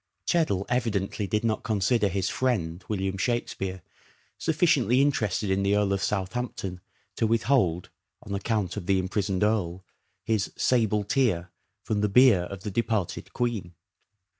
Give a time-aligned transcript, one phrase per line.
[0.25, 3.83] Cheddle evidently did not consider his" friend," William Shakspere,
[4.39, 6.81] sufficiently interested in the Earl of Southampton
[7.17, 7.91] to withold,
[8.23, 9.85] on account of the imprisoned earl,
[10.23, 11.51] his" sable tear"
[11.83, 13.75] from the bier of the departed Queen.